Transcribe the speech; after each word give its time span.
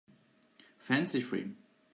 Fancy-free 0.79 1.53